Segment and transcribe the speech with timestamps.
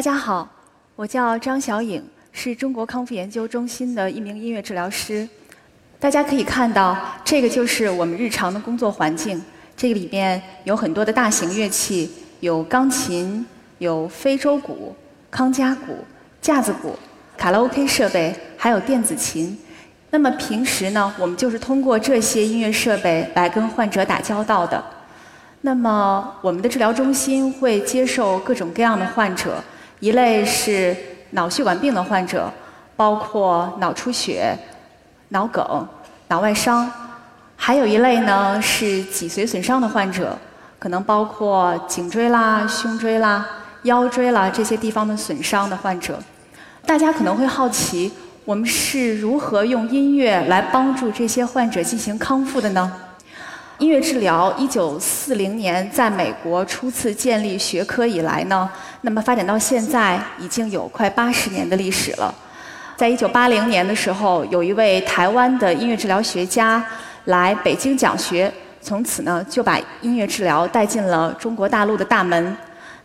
[0.00, 0.48] 大家好，
[0.96, 2.02] 我叫张小颖，
[2.32, 5.28] 是中国康复研究中心的一名音乐治疗师。
[5.98, 9.44] 大家可以看到，这个就是我们日常的工作环境。
[9.76, 12.10] 这个里面有很多的大型乐器，
[12.40, 13.44] 有钢琴，
[13.76, 14.96] 有非洲鼓、
[15.30, 15.98] 康佳鼓、
[16.40, 16.98] 架子鼓、
[17.36, 19.58] 卡拉 OK 设备，还有电子琴。
[20.08, 24.82] 那么平时呢，我们就是通过这些音乐设备来跟患者打交道的。
[25.60, 29.62] 那么我们的治疗中心会接受各种各样的患者。
[30.00, 30.96] 一类是
[31.30, 32.50] 脑血管病的患者，
[32.96, 34.56] 包括脑出血、
[35.28, 35.86] 脑梗、
[36.28, 36.90] 脑外伤；
[37.54, 40.36] 还有一类呢是脊髓损伤的患者，
[40.78, 43.46] 可能包括颈椎啦、胸椎啦、
[43.82, 46.18] 腰椎啦这些地方的损伤的患者。
[46.86, 48.10] 大家可能会好奇，
[48.46, 52.90] 我们是如何用音乐来帮助这些患者进行康复的呢？
[53.80, 62.32] 音乐治疗，一九四零年在美国初次建立学科以来呢，那么发展到现在已经有快八十年的历史了。
[62.94, 66.84] 在一九八零年的时候，有一位台湾的音乐治疗学家
[67.24, 72.54] 来北京讲学，从此呢就把音乐治疗带进了中国大陆的大门。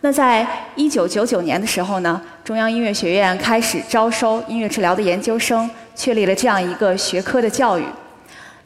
[0.02, 7.86] 那在一九九九年的时候呢，中央音乐学院开始招收音乐治疗的研究生，确立了这样一个学科的教育。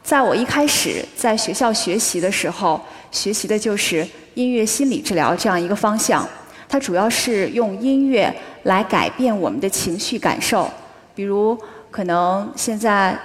[0.09, 6.27] 在我一开始在学校学习的时候，学习的就是音乐心理治疗这样一个方向。
[6.67, 10.67] 它主要是用音乐来改变我们的情绪感受。
[11.13, 11.55] 比如，
[11.91, 13.15] 可能现在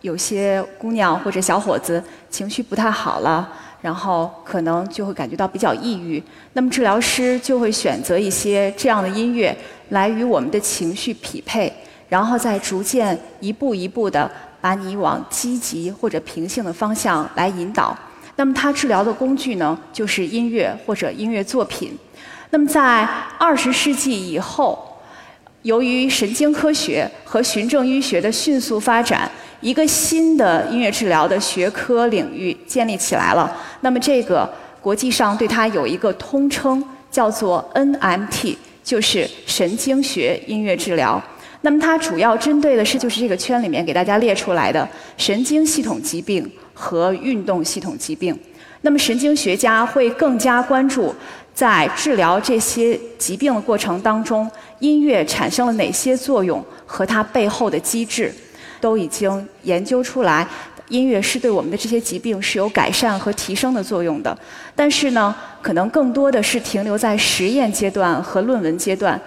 [0.00, 3.48] 有些姑娘或者小伙子情绪不太好了，
[3.80, 6.20] 然后可能就会感觉到比较抑郁。
[6.54, 9.56] 那么治疗师就会选择一些这样的音乐
[9.90, 11.72] 来与我们的情绪匹配，
[12.08, 14.28] 然后再逐渐一步一步的。
[14.66, 17.96] 把你往积极或者平性的方向来引导。
[18.34, 21.96] 那么，它治疗的工具呢，就是音乐或者音乐作品。
[22.50, 23.04] 那么，在
[23.38, 24.98] 二十世纪以后，
[25.62, 33.56] 由于神经科学和循证医学的迅速发展，一个新的音乐治疗的学科领域建立起来了。
[33.82, 34.52] 那么，这个
[34.82, 41.22] 国际上对它有一个通称，叫做 NMT，就是神经学音乐治疗。
[41.62, 48.38] 那么它主要针对的是，就是这个圈里面给大家列出来的神经系统疾病和运动系统疾病。
[48.82, 51.12] 那么神经学家会更加关注
[51.52, 58.32] 在治疗这些疾病的过程当中，音乐产生了哪些作用和它背后的机制，
[58.80, 60.46] 都已经研究出来，
[60.88, 64.36] 音乐是对我们的这些疾病是有改善和提升的作用的。
[64.76, 69.20] 但是呢，可能更多的是停留在实验阶段和论文阶段。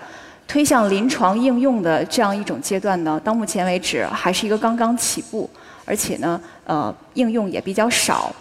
[0.49, 5.47] 推向临床应用的这样一种阶段呢，到目前为止还是一个刚刚起步，
[5.85, 8.33] 而且呢，呃，应用也比较少。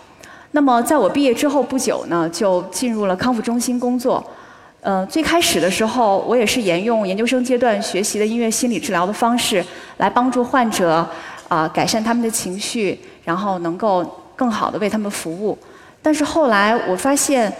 [0.52, 4.24] 那么，在我毕业之后不久呢，就进入了康复中心工作。
[4.80, 9.62] 呃，最开始的时候，我也是沿用研究生阶段学习的音乐心理治疗的方式，
[9.98, 11.06] 来帮助患者
[11.48, 14.02] 啊改善他们的情绪，然后能够
[14.34, 15.58] 更好的为他们服务。
[16.00, 17.52] 但是后来我发现，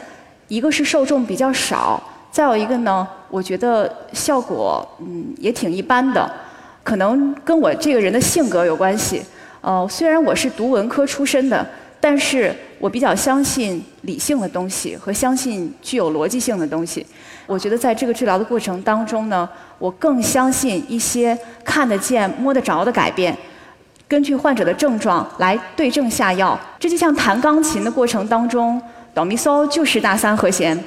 [0.46, 2.02] 一个是受众比较少。
[2.30, 6.30] 再有一个呢，我觉得效果嗯也挺一般的，
[6.84, 9.22] 可能跟我这个人的性格有关系。
[9.60, 11.66] 呃，虽然我是读文科出身的，
[12.00, 17.04] 但是我比较相信理性的东西和相信具有逻辑性的东西。
[17.46, 23.36] 我觉得在这个治疗的过程当中呢，我更相信一些看得见、摸得着的改变，
[24.06, 26.58] 根据患者的症状来对症下药。
[26.78, 28.80] 这就像弹钢琴的过程当中，
[29.12, 30.78] 哆咪嗦就是大三和弦。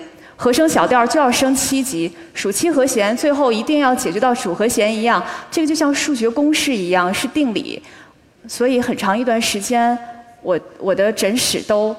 [0.42, 5.24] 和声小调就要升七级，数七和弦，最后一定要解决到主和弦一样。
[5.52, 7.80] 这个就像数学公式一样，是定理。
[8.48, 9.96] 所以很长一段时间，
[10.42, 11.96] 我我的诊室都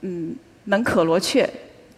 [0.00, 0.34] 嗯
[0.64, 1.46] 门可罗雀，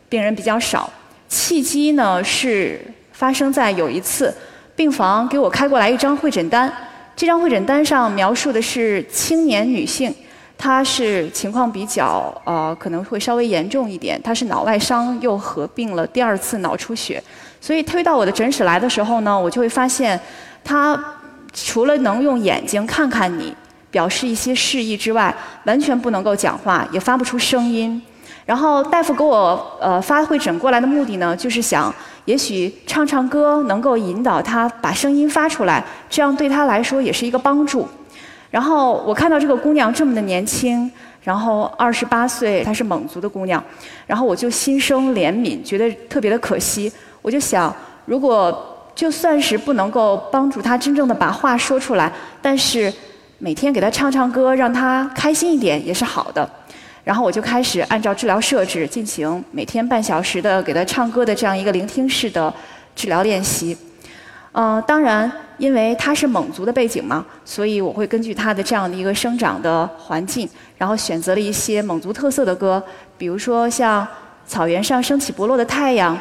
[0.09, 0.93] 病人比较少。
[1.29, 2.81] 契机呢是
[3.13, 4.35] 发生在有一次，
[4.75, 6.69] 病房给我开过来一张会诊单，
[7.15, 10.13] 这张会诊单上描述的是青年女性。
[10.59, 17.23] 他是情况比较呃可能会稍微严重一点，他是脑外伤又合并了第二次脑出血，
[17.61, 20.19] 所以推到我的诊室来的时候呢，我就会发现
[20.65, 20.99] 他
[21.53, 23.55] 除了能用眼睛看看你，
[23.91, 28.01] 表示一些示意之外，完全不能够讲话，也发不出声音。
[28.45, 31.93] 然后大夫给我呃发会诊过来的目的呢，就是想
[32.27, 37.89] 也许唱唱歌能够引导他把声音发出来，这样对他来说也是一个帮助。
[38.51, 40.91] 然后我看到这个姑娘这么的年轻，
[41.23, 43.63] 然后二十八岁，她是蒙族的姑娘，
[44.07, 46.91] 然后我就心生怜悯，觉得特别的可惜。
[47.23, 52.11] 我就想，如果就算是不能够帮助她真正的把话说出来，
[52.41, 52.93] 但是
[53.39, 56.49] 每天给她唱唱歌，让她开心一点也是好的。
[57.05, 62.53] 然后我就开始按照治疗设置进行每天半小时的给她唱歌的这样一个聆听式的
[62.95, 63.77] 治疗练习。
[64.53, 72.83] 呃，当然，因为他是蒙族的背景嘛，所以我会根据他的这样的一个生长的环境，然后选择了一些蒙族特色的歌，
[73.17, 74.05] 比如说像
[74.47, 76.15] 《草原上升起不落的太阳》，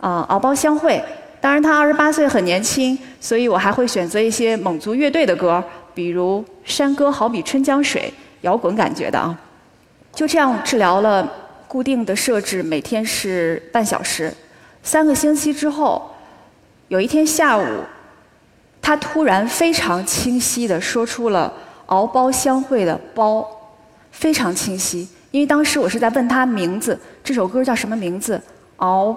[0.00, 0.94] 啊，《敖包相会》。
[1.40, 5.62] 当然，他二十八岁很年轻，所以我还会选择一些蒙族乐队的歌，
[5.94, 9.38] 比如《山歌好比春江水》，摇滚感觉的啊。
[10.12, 11.28] 就这样治疗了，
[11.68, 14.32] 固定的设置每天是半小时，
[14.82, 16.10] 三个星期之后。
[16.88, 17.64] 有一天下午，
[18.86, 21.52] 他突然非常清晰地说出了
[21.86, 23.44] “敖包相会”的“包”，
[24.12, 25.08] 非常清晰。
[25.32, 28.40] 因为当时我是在问他名字，这首歌叫什么名字？
[28.76, 29.12] 敖，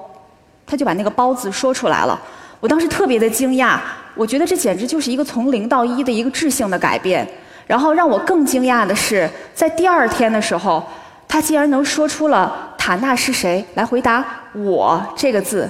[0.66, 2.20] 他就把那个“包”字说出来了。
[2.60, 3.78] 我当时特别的惊讶，
[4.16, 7.28] 我觉得这简直就是一个从零到一的一个质性的改变。
[7.68, 10.84] 然后让我更惊讶的是，在第二天的时候，
[11.28, 14.26] 他竟然能说出了“塔纳是谁”来回答
[14.58, 15.70] “我”这个字。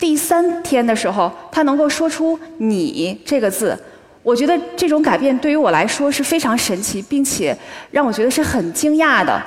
[0.00, 3.78] 第三天的时候，他能够说出“你”这个字，
[4.22, 7.56] 我觉得这种改变对于我来说是非常神奇，并且
[7.90, 9.40] 让我觉得是很惊讶的。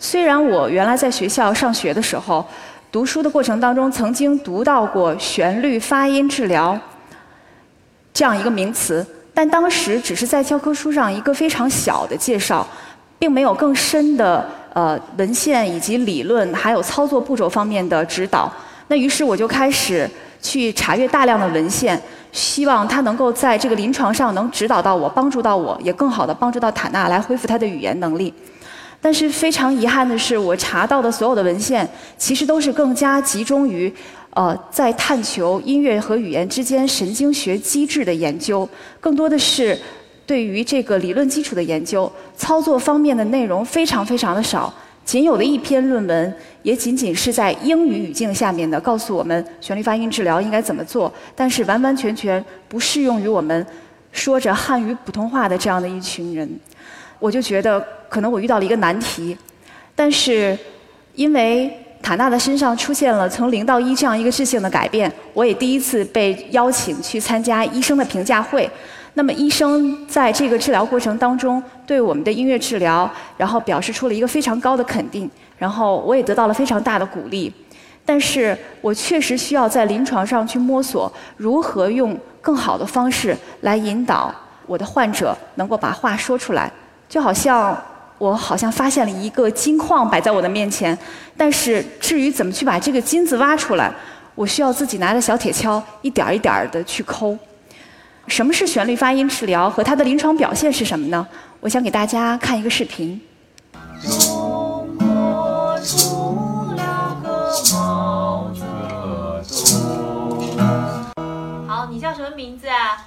[0.00, 2.44] 虽然我原来在学校上学的时候，
[2.90, 6.76] 读书的过程当中曾经读到过旋律发音治疗
[8.12, 12.66] 这样一个名词，但当时只是在教科书上一个非常小的介绍，
[13.16, 18.52] 并没有更深的呃文献以及理论还有操作步骤方面的指导。
[18.90, 20.10] 那于是我就开始
[20.42, 22.00] 去查阅大量的文献，
[22.32, 28.34] 希望他能够在这个临床上能指导到我，帮助到我，也更好的帮助到塔纳来恢复他的语言能力。
[29.00, 31.88] 但是非常遗憾的是，我查到的所有的文献，
[32.18, 33.92] 其实都是更加集中于，
[34.30, 39.78] 呃，在探求音乐和语言之间神经学机制的研究，更多的是
[40.26, 44.74] 对于这个理论基础的研究，操作方面的内容非常非常的少。
[45.04, 53.66] 仅有的一篇论文，也仅仅是在英语语境下面的，告诉我们旋律发音治疗应该怎么做，但是完完全全不适用于我们
[54.12, 56.48] 说着汉语普通话的这样的一群人。
[57.18, 59.36] 我就觉得，可能我遇到了一个难题。
[59.94, 60.56] 但是，
[61.14, 61.70] 因为
[62.00, 68.70] 塔纳的身上出现了从零到一这样一个质性的改变，我也第一次被邀请去参加医生的评价会。
[69.14, 75.28] 那么医生在这个治疗过程当中对我们的音乐治疗，然后表示出了一个非常高的肯定，
[75.58, 77.52] 然后我也得到了非常大的鼓励。
[78.06, 84.34] 但是我确实需要在临床上去摸索如何用更好的方式来引导
[84.66, 86.70] 我的患者能够把话说出来。
[87.08, 87.76] 就好像
[88.18, 90.96] 我好像发现了一个金矿摆在我的面前，
[91.36, 93.92] 但是至于怎么去把这个金子挖出来，
[94.34, 97.36] 我需要自己拿着小铁锹一点一点的去抠。
[98.30, 101.26] 什么是旋律发音治疗和它的临床表现是什么呢？
[101.58, 103.20] 我想给大家看一个视频。
[111.66, 113.04] 好，你叫什么名字啊？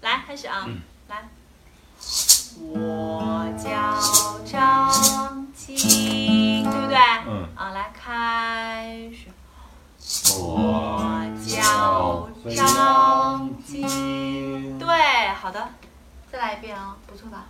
[0.00, 0.64] 来，开始啊，
[1.08, 1.28] 来。
[2.58, 3.70] 我叫
[4.44, 6.96] 张青，对不对？
[7.26, 7.48] 嗯。
[7.56, 9.26] 啊，来开始。
[10.38, 11.02] 我
[11.46, 14.88] 叫张金，对，
[15.40, 15.68] 好的，
[16.30, 17.46] 再来一遍啊，不错吧？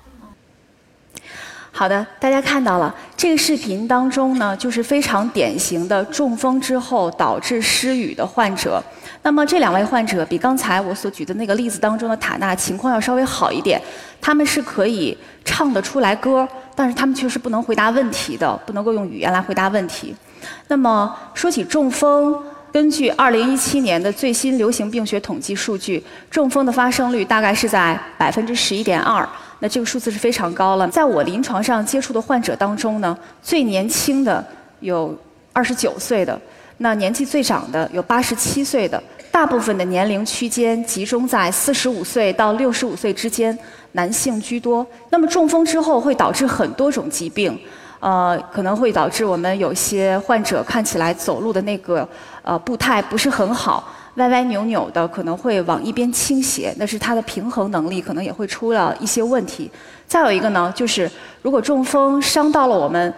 [1.73, 8.83] 好的，大家看到了这个视频当中呢，就是非常典型的中风之后导致失语的患者。
[9.23, 13.81] 那么这两位患者比刚才我所举的那个例子当中的塔纳情况要稍微好一点，
[14.21, 20.15] 他们是可以唱得出来歌，但是他们却是不能回答问题的，不能够用语言来回答问题。
[20.69, 22.43] 那么说起中风，
[22.76, 29.26] 根据2017年的最新流行病学统计数据，中风的发生率大概是在百分之十一点二。
[29.61, 30.87] 那这个数字是非常高了。
[30.88, 34.45] 在我临床上接触的患者当中呢，最年轻的
[34.80, 35.18] 有
[35.54, 36.38] 二十九岁的，
[36.76, 43.59] 那年纪最长的有八十七岁的，大部分的年龄区间集中在四十五岁到六十五岁之间，
[43.92, 44.87] 男性居多。
[45.09, 47.59] 那么中风之后会导致很多种疾病。
[47.99, 52.07] 呃，可能会导致我们有些患者看起来走路的那个
[52.43, 59.71] 呃步态不是很好，歪歪扭扭的，可能会往一边倾斜，那是他的平衡能力可能也会出了一些问题。
[60.07, 61.11] 再有一个呢，就是
[61.43, 63.12] 如果中风伤到了我们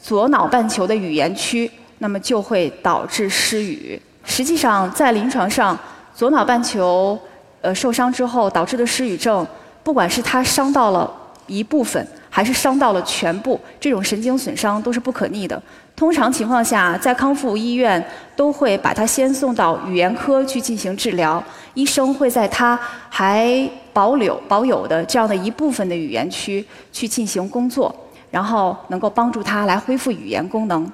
[0.00, 4.00] 左脑半球的语言区，那么就会导致失语。
[4.24, 5.78] 实际上，在临床上，
[6.14, 7.18] 左脑半球
[7.60, 9.46] 呃受伤之后导致的失语症，
[9.82, 11.10] 不管是它伤到了
[11.46, 12.06] 一部分。
[12.34, 15.62] 还是伤到了全部，这种神经损伤都是不可逆的。
[15.94, 21.40] 通常情况下，在康复医院都会把他先送到语言科去进行治疗，
[21.74, 22.76] 医生会在他
[23.08, 27.94] 还保留保有的这样的一部分的语言区去进行工作，
[28.32, 30.90] 然后能够帮助他来恢复语言功能。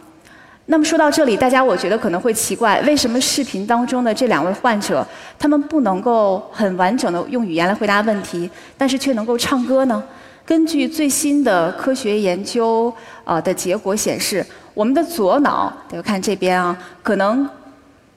[0.67, 5.05] 那么说到这里，大家我觉得可能会奇怪，为什么视频当中的这两位患者，
[5.39, 10.05] 他们不能够很完整的用语言来回答问题，但是却能够唱歌呢？
[10.50, 12.92] 根据最新的科学研究
[13.23, 17.49] 啊的结果显示，我们的左脑，大家看这边啊，可能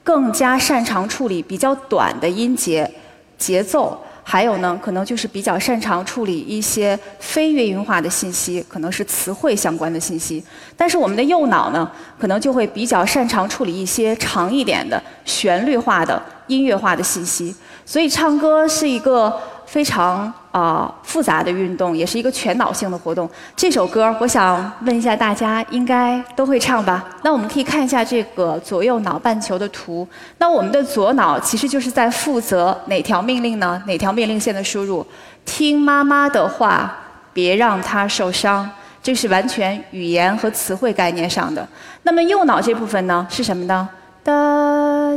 [0.02, 2.90] 更加擅长处理比较短的音节、
[3.38, 3.96] 节奏。
[4.24, 10.42] 还有呢，可能就是比较擅长处理一些非乐音化的信息，可能是词汇相关的信息。
[10.76, 11.88] 但是我们的右脑呢，
[12.18, 17.54] 可能就会比较擅长处理一些长一点的旋律化的音乐化的信息。
[17.86, 19.32] 所以唱歌是一个。
[19.66, 23.28] 非常啊复杂的运动，也是一个全脑性的活动。
[23.56, 27.04] 这首歌，我想问一下大家，应该都会唱吧？
[27.24, 30.06] 那我们可以看一下这个左右脑半球的图。
[30.38, 33.82] 那我们的左脑其实就是在负责哪条命令呢？
[33.88, 35.04] 哪条命令线的输入？
[35.44, 36.96] 听妈妈的话，
[37.32, 38.70] 别让她受伤。
[39.02, 41.66] 这是完全语言和词汇概念上的。
[42.04, 43.88] 那么右脑这部分呢，是什么呢？
[44.22, 44.32] 哒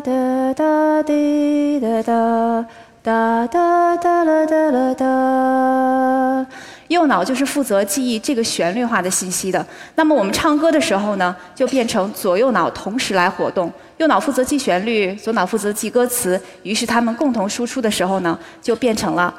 [0.03, 2.65] 哒哒滴哒哒。
[3.07, 6.45] 哒哒哒啦哒啦哒，
[6.89, 9.65] 右脑就是负责记忆这个旋律化的信息的。
[9.95, 16.37] 那么我们唱歌的时候呢，就变成左右脑同时来活动，右脑负责记旋律，左脑负责记歌词。
[16.63, 19.33] 于是他们共同输出的时候呢，就变成了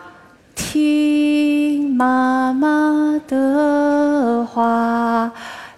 [0.54, 5.30] 听妈妈的话，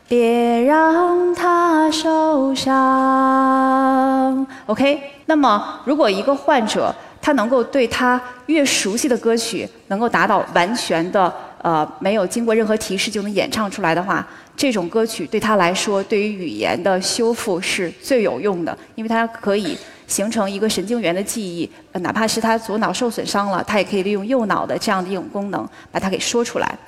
[0.06, 4.46] 别让她受伤。
[4.66, 26.78] OK，那么如果一个患者，他能够对他越熟悉的歌曲，能够达到完全的呃没有经过任何提示就能演唱出来的话，这种歌曲对他来说，对于语言的修复是最有用的，因为它可以形成一个神经元的记忆，呃哪怕是他左脑受损伤了，他也可以利用右脑的这样的一种功能把它给说出来。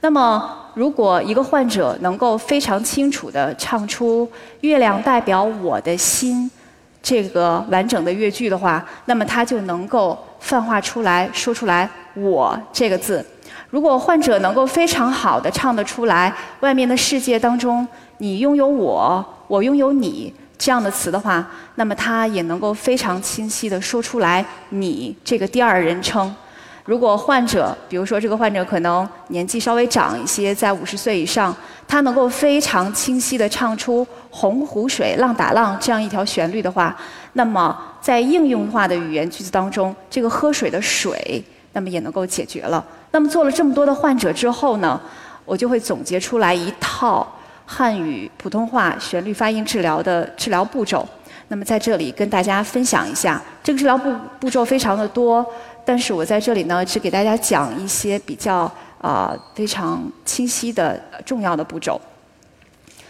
[0.00, 4.28] 那么，如果一个患者能够非常清楚地唱出
[4.60, 6.50] “月亮代表我的心”。
[7.08, 13.24] 这个完整的乐句的话，那么他就能够泛化出来说出来“我”这个字。
[13.70, 17.86] 如果患者能够非常好的唱得出来，外面的世界当中
[18.18, 26.34] 你拥有我，我拥有你这样的词的话，那么他也能够非常清晰的说出来“你”这个第二人称。
[26.86, 31.54] 如果患者，比如说这个患者可能年纪稍微长一些，在五十岁以上，
[31.88, 36.96] 他能够非常清晰地唱出“洪湖水浪打浪”这样一条旋律的话，
[37.32, 42.84] 那么在应用化的语言句子当中，这个喝水的水，那么也能够解决了。
[43.10, 45.00] 那么做了这么多的患者之后呢，
[45.44, 47.26] 我就会总结出来一套
[47.64, 51.04] 汉语普通话旋律发音治疗的治疗步骤。
[51.48, 55.44] 那么在这里跟大家分享一下，这个治疗步步骤非常的多。
[55.86, 61.98] 但是我在这里呢，只给大家讲一些比较啊非常清晰的重要的步骤。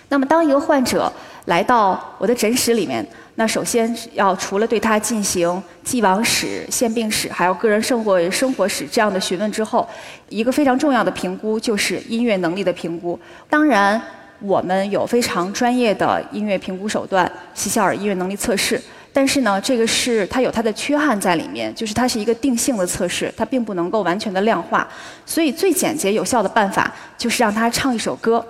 [0.09, 1.11] 那么，当一个患者
[1.47, 3.04] 来到我的诊室里面，
[3.37, 9.88] 那首先要除了对他进行既往史、现病史，还有个人生活生活史这样的询问之后，
[10.28, 13.18] 一个非常重要的评估就是音乐能力的评估。
[13.50, 14.00] 当然，
[14.40, 18.80] 我们有非常专业的音乐评估手段——西肖尔音乐能力测试。
[19.16, 24.87] 但是呢，这个是它有它的缺憾在里面，就是它是一个定性的测试，它并不能够完全的量化。
[25.25, 28.44] 所以最简洁有效的办法就是让他唱一首歌，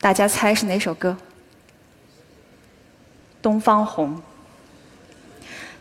[0.00, 1.16] 大家猜是哪首歌？
[3.40, 4.16] 《东方红》。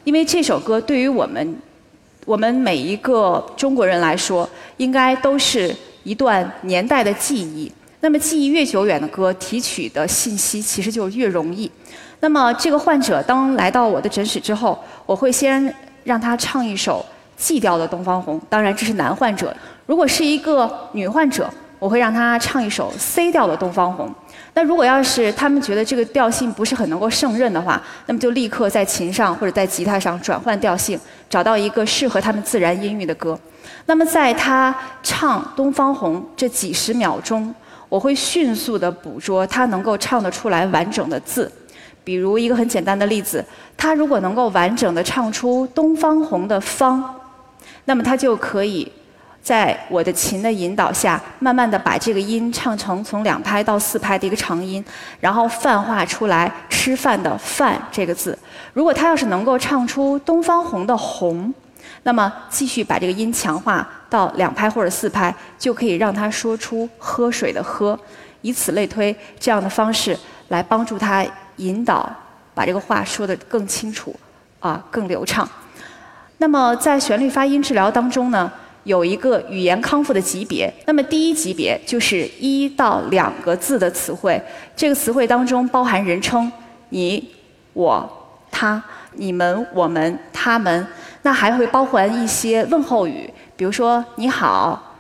[0.03, 1.55] 因为这首歌对于我们
[2.25, 7.71] 我们每一个中国人来说，应该都是一段年代的记忆。
[8.01, 11.71] 那么记忆越久远的歌，提取的信息其实就越容易。
[12.21, 15.73] 那么，这个患者当来到我的诊室之后，我会先
[16.03, 17.05] 让他唱一首
[17.37, 18.37] G 调的《东方红》。
[18.49, 19.55] 当然，这是男患者。
[19.85, 21.49] 如果是一个女患者，
[21.79, 24.07] 我会让他唱一首 C 调的《东方红》。
[24.53, 30.99] 那如果要是他们觉得这个调性不是很能够胜任的话，那么就立刻在琴上或者在吉他上转换调性，
[31.29, 33.39] 找到一个适合他们自然音域的歌。
[33.85, 37.55] 那么在他唱《东方红》这几十秒钟，
[37.87, 41.49] 我会迅速地捕捉他能够唱得出来完整的字。
[42.09, 43.45] 比如一个很简单的例子，
[43.77, 47.03] 他如果能够完整的唱出《东方红》的“方”，
[47.85, 48.91] 那么他就可以
[49.43, 54.83] 在我的琴的引导下，慢慢的把这个音唱成从两拍到四拍的一个长音，
[55.19, 58.35] 然后泛化出来“吃饭”的“饭”这个字。
[58.73, 61.53] 如果他要是能够唱出《东方红》的“红”，
[62.01, 67.99] 那么继续把这个音强化到两拍或者四拍，就可以让他说出“喝水”的“喝”，
[68.41, 71.23] 以此类推，这样的方式来帮助他。
[71.59, 72.09] 引导
[72.53, 74.13] 把这个话说得更清楚，
[74.59, 75.47] 啊，更流畅。
[76.39, 78.51] 那么在旋律发音治疗当中呢，
[78.85, 80.73] 有一个语言康复的级别。
[80.85, 84.41] 那么第一级别就是一到两个字的词汇，
[84.75, 86.51] 这个词汇当中包含人称，
[86.89, 87.29] 你、
[87.73, 88.09] 我、
[88.49, 88.81] 他、
[89.13, 90.87] 你们、我们、他们，
[91.23, 94.95] 那还会包含一些问候语，比如说你好、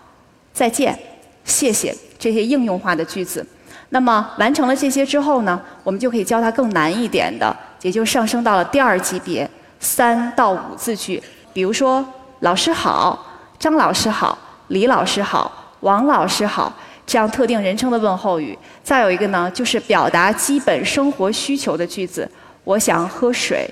[0.51, 0.97] 再见、
[1.45, 3.45] 谢谢这些应用化的句子。
[3.91, 11.21] 那么完成了这些之后呢，我们就可以教他更难一点的，也就上升到了第二级别，三到五字句。
[11.53, 12.05] 比如说，
[12.41, 13.25] 老师好，
[13.57, 16.71] 张老师好，李老师好，王老师好，
[17.07, 18.55] 这样特定人称的问候语。
[18.83, 22.29] 再有一个呢，就是表达基本生活需求的句子，
[22.63, 23.67] 我想喝水，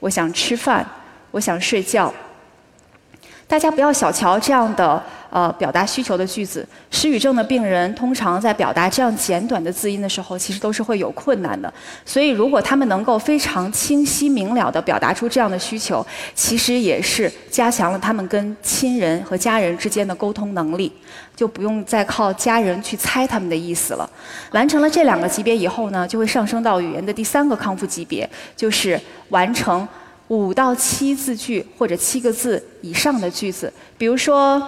[0.00, 0.86] 我想吃饭，
[1.30, 2.12] 我想睡觉。
[3.46, 5.02] 大家不要小瞧这样的。
[5.32, 11.72] 呃，表达需求的句子，失语症的病人通常在表达这样简短的字音的时候，其实都是会有困难的。
[12.04, 20.92] 所以，如果他们能够非常清晰明了地表达出这样的需求，其实也是加强了他们跟亲人和家人之间的沟通能力，
[21.34, 24.06] 就不用再靠家人去猜他们的意思了。
[24.50, 29.88] 完成了这两个级别以后呢，就会上升到语言的第三个康复级别，就是完成
[30.28, 34.62] 五到七字句或者七个字以上的句子，比如说。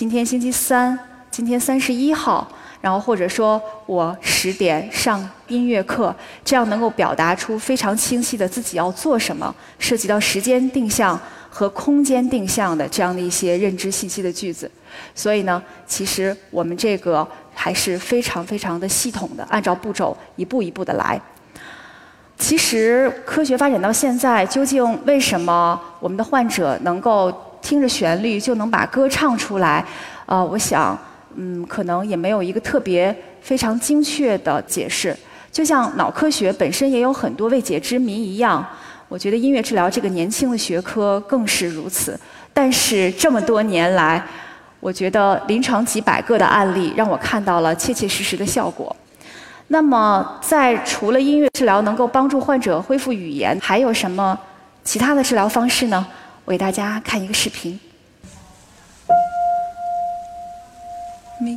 [0.00, 0.98] 今天星期三，
[1.30, 2.48] 今天三十一号，
[2.80, 14.70] 然后或者说我十点上音乐课，这样能够表达出非常清晰的自己要做什么，涉及到时间定向和空间定向的这样的一些认知信息的句子。
[15.14, 21.20] 所以呢，其实我们这个还是非常非常的系统的，按照步骤一步一步的来。
[22.38, 27.30] 其实科学发展到现在，究竟为什么我们的患者能够？
[27.62, 29.84] 听着旋律就能把歌唱出来，
[30.26, 30.98] 呃，我想，
[31.36, 35.16] 嗯，可能也没有一个特别非常精确的解释。
[35.52, 38.64] 就像脑科学本身也有很多未解之谜一样，
[39.08, 42.18] 我觉得音乐治疗这个年轻的学科更是如此。
[42.52, 44.24] 但是这么多年来，
[44.78, 48.94] 我觉得临床几百个的案例让我看到了切切实实的效果。
[49.68, 54.36] 那么，在除了音乐治疗能够帮助患者恢复语言，还有什么
[54.82, 56.04] 其他的治疗方式呢？
[56.50, 57.78] 我给大家看一个视频。
[61.40, 61.56] 咪，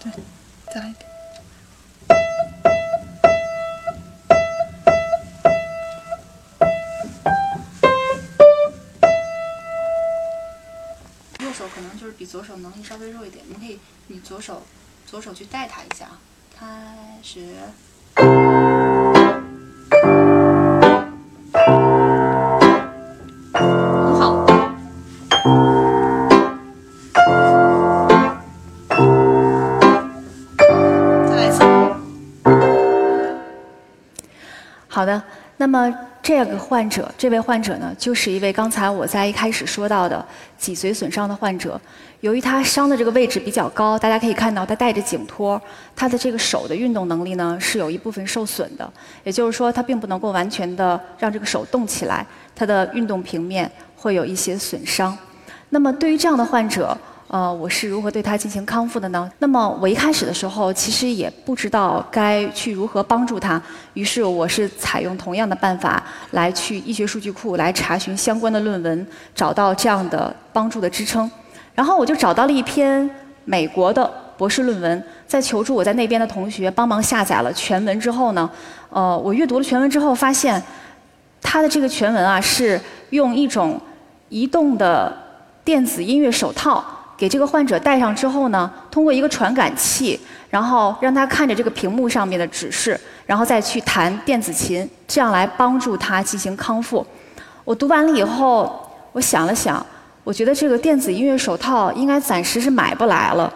[0.00, 0.10] 对，
[0.74, 1.08] 再来一遍。
[11.38, 14.60] 右手可能就是比左手能力稍微弱一点，你可以，你左手，
[15.06, 16.18] 左手去带它一下啊。
[16.58, 16.66] 开
[17.22, 17.54] 始。
[36.28, 40.22] 这个患者，这位患者呢，就是一位刚才我在一开始说到的
[40.58, 41.80] 脊髓损伤的患者。
[42.20, 45.58] 由于他伤的这个位置比较高，大家可以看到他带着颈托，
[45.96, 48.92] 他的这个手的运动能力呢是有一部分受损的。
[49.24, 55.16] 也就是说，他并不能够完全的让这个手动起来，他的运动平面会有一些损伤。
[55.70, 56.94] 那么对于这样的患者，
[57.30, 59.30] 呃，我是如何对他进行康复的呢？
[59.38, 63.60] 那么我一开始的时候其实也不知道该去如何帮助他，
[63.92, 71.30] 于是我是采用同样的办法来去医学数据库来查询相关的论文，找到这样的帮助的支撑。
[71.74, 73.08] 然后我就找到了一篇
[73.44, 78.48] 美国的博士论文，在求助我在那边的同学帮忙下载了全文之后呢，
[78.88, 80.62] 呃，我阅读了全文之后发现，
[81.42, 83.78] 他的这个全文啊是用一种
[84.30, 85.14] 移动的
[85.62, 86.82] 电子音乐手套。
[87.18, 97.04] 给这个患者戴上之后呢，通过一个传感器，然后让他看着这个屏幕上面的指示，然后再去弹电子琴，这样来帮助他进行康复。
[97.64, 99.84] 我读完了以后，我想了想，
[100.22, 103.52] 我觉得这个电子音乐手套应该暂时是买不来了，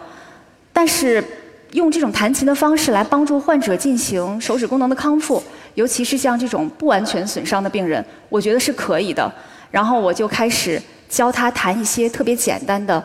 [0.73, 1.23] 但是
[1.71, 5.41] 用这种弹琴的方式来帮助患者进行手指功能的康复，
[5.75, 9.31] 尤其是像这种不完全损伤的病人，我觉得是可以的。
[9.71, 13.01] 然后我就开始教他弹一些特别简单的。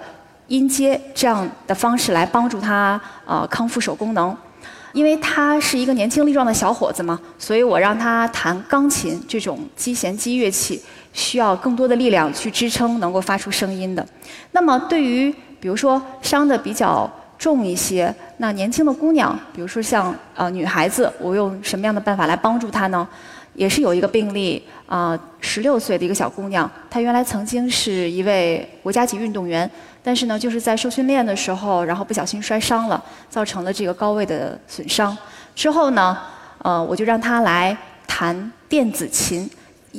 [0.48, 4.36] 音阶这样的方式来帮助他呃康复手功能，
[4.92, 10.82] 因为他是一个年轻力壮的小伙子嘛，所以我让他弹钢琴这种击弦击乐器，
[11.12, 14.06] 需要更多的力量去支撑能够发出声音的。
[14.52, 15.30] 那么对于
[15.60, 23.06] 比如说伤的比较重一些，那年轻的姑娘，比如说像呃女孩子，我用什么样的办法来帮助她呢？
[23.58, 29.68] 也是有一个病例啊，十六岁的一个小姑娘，她原来曾经是一位国家级运动员。
[30.00, 35.14] 但是呢，就是在受训练的时候，然后不小心摔伤了，造成了这个高位的损伤。
[35.56, 36.16] 之后呢，
[36.62, 39.50] 呃，我就让她来弹电子琴，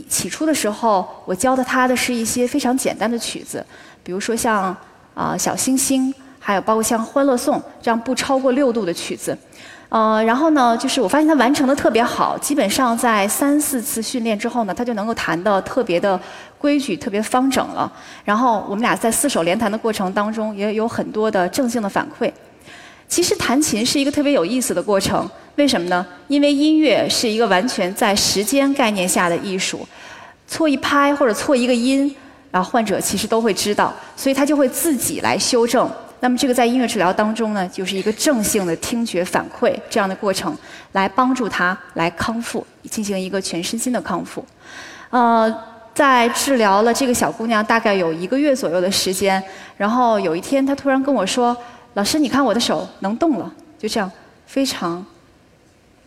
[0.07, 3.63] 起初的时候，我教的她的是一些非常简单的曲子，
[4.01, 4.75] 比如说像
[5.13, 9.37] 啊小星星，还有包括像欢乐颂这样不超过六度的曲子。
[9.89, 16.19] 呃，然后呢，就是我发现他完成的特别好，基本上在三四次训练之后呢，他就能够弹的特别的
[16.59, 17.91] 规矩、特别方整了。
[18.23, 22.31] 然后我们俩在四手联弹的过程当中，也有很多的正性的反馈。
[23.07, 26.05] 其实弹琴是一个特别有意思的过程，为什么呢？
[26.27, 29.87] 因为音乐是一个完全在时间概念下的艺术，
[30.47, 32.15] 错一拍或者错一个音，
[32.51, 35.89] 然后患者其实都会知道，所以他就会自己来修正。
[36.21, 40.57] 那么这个在音乐治疗当中呢，就是一个正性的听觉反馈这样的过程，
[40.91, 44.43] 来帮助他来康复，进行一个全身心的康复。
[45.09, 45.53] 呃，
[45.93, 49.41] 在治疗了这个小姑娘大概有一个月左右的时间，
[49.77, 51.55] 然后有一天她突然跟我说
[51.95, 54.11] ：“老师，你看我的手能动了。”就这样，
[54.45, 55.05] 非常。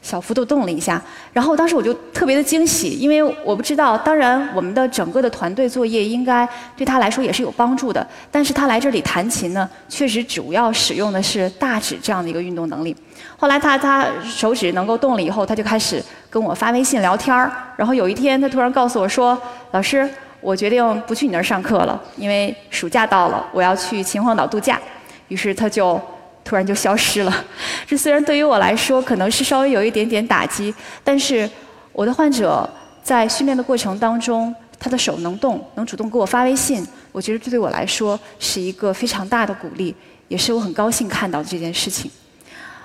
[0.02, 1.00] 小幅度动了一下，
[1.32, 12.94] 然后当时我就特别的惊喜，因为我不知道，当然我们的整个的团队作业应该对他来说也是有帮助的，但是他来这里弹琴呢，确实主要使用的是大指这样的一个运动能力。
[13.36, 20.08] 后来他他手指能够动了以后，他就开始跟我发微信聊天儿，然后有一天他突然告诉我说：“老师，
[20.40, 24.80] 我决定不去你那儿上课了，因为暑假到了，我要去秦皇岛度假。”
[25.28, 26.00] 于是他就。
[26.44, 27.44] 突然就消失了，
[27.86, 30.74] 这虽然对于我来说可能是稍微有一点点打击，
[31.04, 31.48] 但是
[31.92, 32.68] 我的患者
[33.02, 39.94] 在训练的过程当中，他的手能动，能主动给我发微信，我觉得这对我来说是一个非常大的鼓励，
[40.28, 42.10] 也是我很高兴看到的这件事情。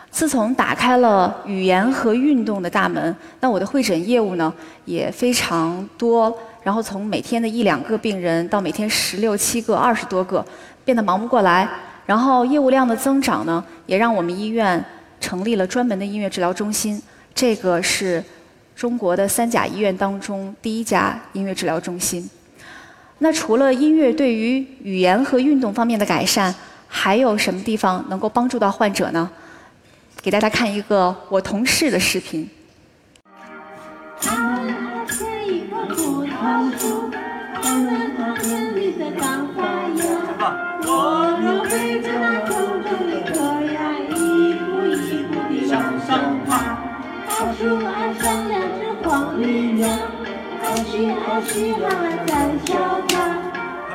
[0.09, 4.51] 自从打开了语言和运动的大门，那我的会诊业务呢
[4.85, 10.43] 也非常多，然后从每天的一两个病人到每天十六七个、二十多个，
[10.85, 11.69] 变得忙不过来。
[12.07, 14.83] 然后业务量的增长呢，也让我们医院
[15.19, 16.99] 成立了专门的音乐治疗中心。
[17.35, 18.23] 这个是
[18.75, 22.27] 中国的三甲医院当中第一家音乐治疗中心。
[23.19, 26.55] 那除了音乐对于语言和运动方面的改善，
[26.87, 29.29] 还有什么地方能够帮助到患者呢？
[30.21, 32.49] 给大家看一个我同事的视频。
[40.83, 40.89] 我
[41.43, 43.35] 要背着那重重的壳
[43.73, 43.75] 呀，
[44.09, 44.15] 一
[44.55, 45.71] 步一步地向
[46.05, 46.09] 上
[46.45, 46.49] 爬。
[47.27, 49.05] 大树爱上两只黄
[49.37, 49.43] 鹂
[49.75, 49.87] 鸟，
[50.63, 52.31] 爱去爱去慢慢在
[52.65, 52.67] 敲
[53.09, 53.11] 它。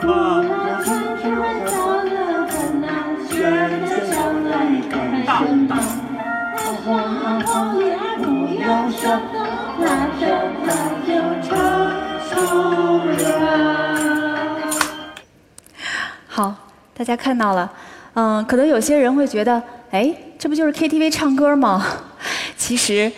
[0.00, 0.88] 不要唱
[1.18, 2.86] 出来造了烦恼，
[3.28, 3.32] 学
[3.86, 4.12] 着相
[4.50, 4.52] 爱
[4.90, 4.92] 开
[5.26, 5.70] 声道。
[6.84, 8.24] 黄啊黄鹂啊不
[8.60, 9.00] 要说，
[9.78, 9.82] 那
[10.18, 10.22] 就
[10.64, 10.68] 那
[11.06, 11.08] 就
[11.46, 11.48] 成
[12.28, 12.30] 熟
[13.22, 13.91] 了。
[16.94, 17.72] 大家看到了，
[18.14, 21.84] 嗯，可能有些人会觉得，哎，这不就是 KTV 唱歌吗？
[22.56, 23.10] 其实，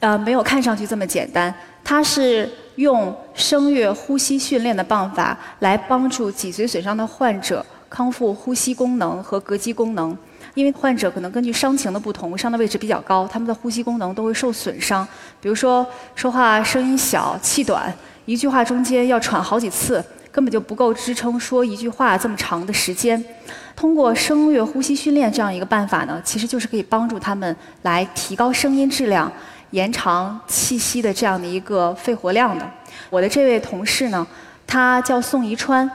[0.00, 1.52] 呃，没有看上去这么简单。
[1.82, 10.16] 它是用声乐呼吸训练的办法来帮助脊髓损伤的患者康复呼吸功能和膈肌功能。
[10.54, 15.06] 因为患者可能根据伤情的不同，伤的位置比较高，他们的呼吸功能都会受损伤。
[15.40, 15.84] 比如说，
[16.14, 17.92] 说话声音小、气短，
[18.24, 20.02] 一句话中间要喘好几次。
[20.34, 23.24] 根本就不够支撑说一句话这么长的时间。
[23.76, 29.30] 通过声乐呼吸训练这样一个办法呢，其实就是可以帮助他们来提高声音质量、
[29.70, 32.68] 延长气息的这样的一个肺活量的。
[33.10, 34.26] 我的这位同事呢，
[34.66, 35.88] 他叫宋宜川，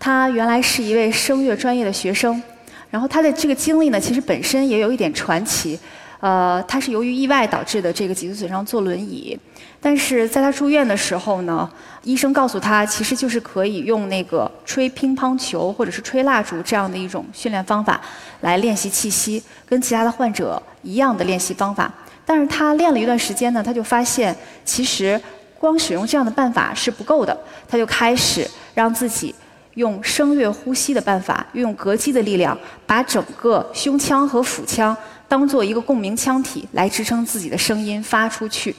[0.00, 2.42] 他原来是一位声乐专业的学生，
[2.88, 5.78] 然后他的这个经历呢，其实本身也有一点传奇。
[6.20, 9.38] 呃，他是由于意外导致的这个脊髓损伤，坐轮椅。
[9.80, 11.70] 但是在他住院的时候呢，
[12.02, 18.00] 医生告诉他，其实就是可以用那个吹乒乓球或者是吹蜡烛这样的一种训练方法
[18.40, 21.92] 来练习气息，跟其他的患者一样的练习方法。
[22.24, 25.20] 但是他练了一段时间呢，他就发现其实
[25.58, 29.34] 光使用这样的办法是不够的，他就开始让自己
[29.74, 32.56] 用声乐呼吸的办法，用膈肌的力量，
[32.86, 34.96] 把整个胸腔和腹腔
[35.28, 38.74] 当做一个共鸣腔体来支撑自己的声音发出去。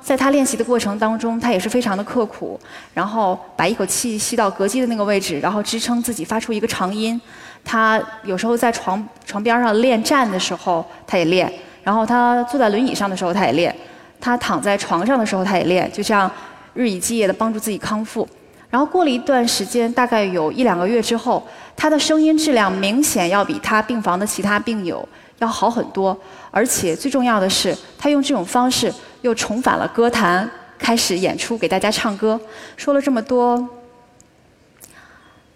[0.00, 2.58] 在他练习的过程当中，他也是非常的刻苦，
[2.94, 7.20] 然后把一口气吸到膈肌的那个位置，然后支撑自己发出一个长音。
[7.64, 11.48] 他有时候在床床边上练站的时候，他也练；
[11.82, 13.72] 然后他坐在轮椅上的时候，他也练；
[14.20, 15.90] 他躺在床上的时候，他也练。
[15.92, 16.30] 就这样
[16.74, 18.26] 日以继夜的帮助自己康复。
[18.70, 26.16] 然后过了一段时间，大概有一两个月之后，他的声音质量明显要比他病房的其他病友要好很多，
[26.50, 28.92] 而且最重要的是，他用这种方式。
[29.22, 32.40] 又重返了歌坛，开始演出给大家唱歌。
[32.76, 33.68] 说了这么多，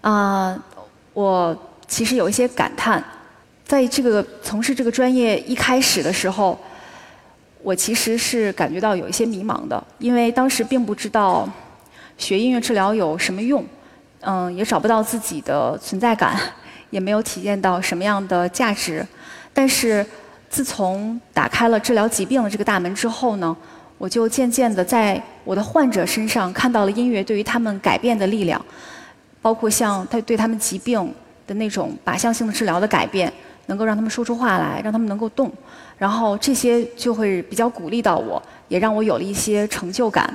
[0.01, 0.61] 啊，
[1.13, 3.01] 我其实有一些感叹，
[3.65, 6.59] 在这个从事这个专业一开始的时候，
[7.63, 11.49] 我其实是感觉到有一些迷茫的，因为当时并不知道
[12.17, 13.65] 学音乐治疗有什么用？
[14.21, 16.39] 嗯，也找不到自己的存在感，
[16.91, 19.05] 也没有体验到什么样的价值。
[19.53, 20.07] 但是，
[20.49, 23.57] 自从打开了治疗疾病的这个大门之后呢，
[23.99, 28.65] 我就渐渐的在我的患者身上看到了音乐对于他们改变的力量，
[29.41, 31.13] 包括像他对他们疾病
[31.47, 33.33] 的那种靶向性的治疗的改变，
[33.67, 35.53] 能够让他们说出话来，让他们能够动，
[35.99, 40.33] 然后这些就会比较鼓励到我，也让我有了一些成就感。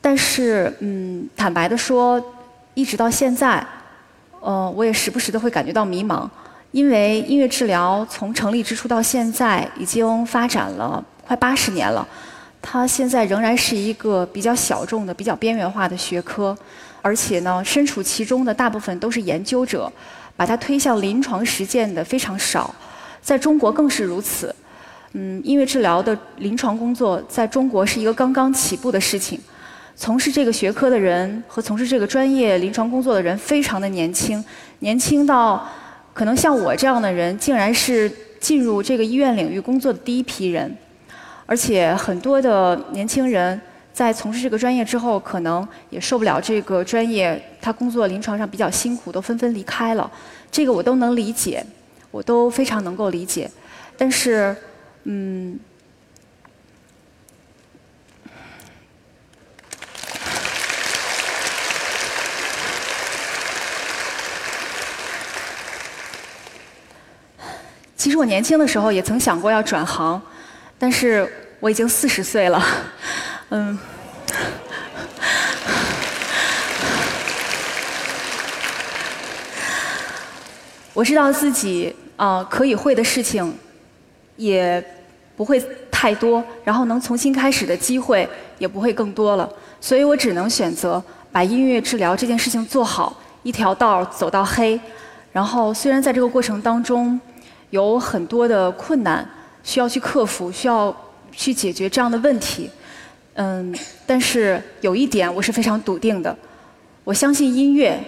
[0.00, 2.22] 但是，嗯，坦白的说，
[2.74, 3.66] 一直到现在，
[4.40, 6.28] 呃，我也时不时的会感觉到迷茫，
[6.70, 12.06] 因为音乐治疗从成立之初到现在已经发展了快八十年了，
[12.62, 16.56] 它现在仍然是一个比较小众的、比较边缘化的学科，
[17.02, 19.92] 而且呢，身处其中的大部分都是研究者，
[20.36, 22.72] 把它推向临床实践的非常少，
[23.20, 24.54] 在中国更是如此。
[25.12, 29.40] 嗯，音乐治疗的临床工作在中国是一个刚刚起步的事情。
[30.00, 34.42] 从事这个学科的人和从事这个专业临床工作的人非常的年轻，
[34.78, 35.68] 年轻到
[36.14, 38.08] 可能像我这样的人，竟然是
[38.38, 40.72] 进入这个医院领域工作的第一批人。
[41.46, 43.60] 而且很多的年轻人
[43.92, 50.08] 在从事这个专业之后，可能也受不了这个专业，他工作临床上比较辛苦，都纷纷离开了。
[50.48, 51.66] 这个我都能理解，
[52.12, 53.50] 我都非常能够理解。
[53.96, 54.54] 但是，
[55.02, 55.58] 嗯。
[67.98, 70.22] 其实我年轻的时候也曾想过要转行，
[70.78, 72.64] 但是我已经四十岁了，
[73.48, 73.76] 嗯，
[80.94, 83.52] 我知道自己啊可以会的事情
[84.36, 84.82] 也
[85.36, 94.80] 不会太多，然后能重新开始的机会也不会更多了，所以我只能选择把音乐治疗这件事情做好，一条道走到黑，
[95.32, 97.20] 然后虽然在这个过程当中。
[97.70, 99.28] 有很多的困难
[99.62, 100.94] 需要去克服，需要
[101.32, 102.70] 去解决这样的问题。
[103.34, 103.74] 嗯，
[104.06, 106.36] 但是有一点我是非常笃定的，
[107.04, 108.02] 我相信音乐，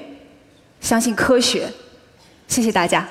[0.81, 1.68] 相信科学。
[2.49, 3.09] 谢谢大家。